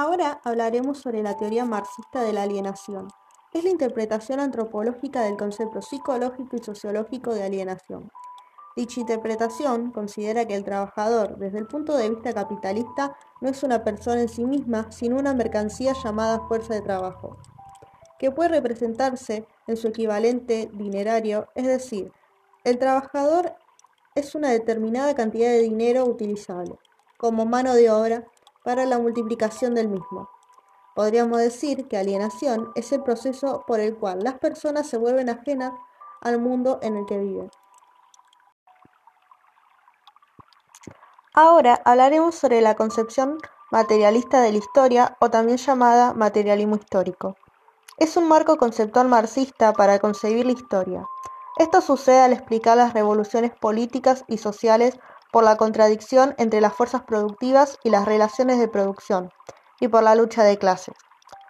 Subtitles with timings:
[0.00, 3.08] Ahora hablaremos sobre la teoría marxista de la alienación.
[3.52, 8.08] Es la interpretación antropológica del concepto psicológico y sociológico de alienación.
[8.76, 13.82] Dicha interpretación considera que el trabajador, desde el punto de vista capitalista, no es una
[13.82, 17.36] persona en sí misma, sino una mercancía llamada fuerza de trabajo,
[18.20, 22.12] que puede representarse en su equivalente dinerario, es decir,
[22.62, 23.56] el trabajador
[24.14, 26.78] es una determinada cantidad de dinero utilizable
[27.18, 28.28] como mano de obra
[28.68, 30.28] para la multiplicación del mismo.
[30.94, 35.72] Podríamos decir que alienación es el proceso por el cual las personas se vuelven ajenas
[36.20, 37.50] al mundo en el que viven.
[41.32, 43.38] Ahora hablaremos sobre la concepción
[43.70, 47.36] materialista de la historia o también llamada materialismo histórico.
[47.96, 51.06] Es un marco conceptual marxista para concebir la historia.
[51.56, 54.98] Esto sucede al explicar las revoluciones políticas y sociales
[55.32, 59.30] por la contradicción entre las fuerzas productivas y las relaciones de producción,
[59.80, 60.94] y por la lucha de clases.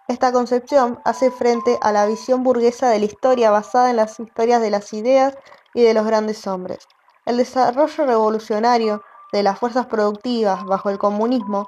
[0.07, 4.61] Esta concepción hace frente a la visión burguesa de la historia basada en las historias
[4.61, 5.37] de las ideas
[5.73, 6.79] y de los grandes hombres.
[7.25, 11.67] El desarrollo revolucionario de las fuerzas productivas bajo el comunismo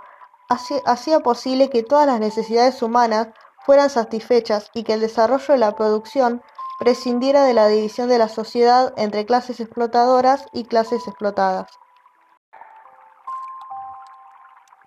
[0.50, 3.28] hacía posible que todas las necesidades humanas
[3.64, 6.42] fueran satisfechas y que el desarrollo de la producción
[6.80, 11.68] prescindiera de la división de la sociedad entre clases explotadoras y clases explotadas.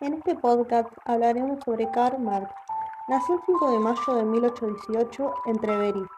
[0.05, 2.52] En este podcast hablaremos sobre Karl Marx.
[3.08, 6.08] Nació el 5 de mayo de 1818 en Treveris,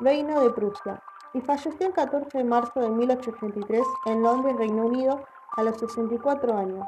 [0.00, 1.02] Reino de Prusia,
[1.34, 5.22] y falleció el 14 de marzo de 1883 en Londres, Reino Unido,
[5.58, 6.86] a los 64 años.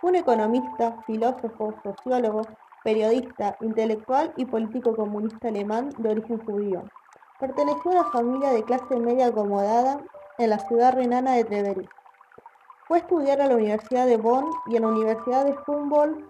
[0.00, 2.42] Fue un economista, filósofo, sociólogo,
[2.84, 6.84] periodista, intelectual y político comunista alemán de origen judío.
[7.40, 9.98] Perteneció a una familia de clase media acomodada
[10.38, 11.95] en la ciudad renana de Treveris.
[12.86, 16.24] Fue a estudiar a la Universidad de Bonn y en la Universidad de Humboldt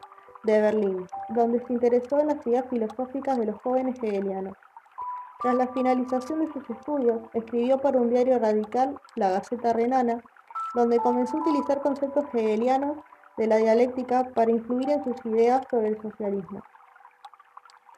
[0.45, 4.55] de Berlín, donde se interesó en las ideas filosóficas de los jóvenes hegelianos.
[5.43, 10.23] Tras la finalización de sus estudios, escribió para un diario radical, la Gaceta Renana,
[10.75, 12.97] donde comenzó a utilizar conceptos hegelianos
[13.37, 16.63] de la dialéctica para influir en sus ideas sobre el socialismo.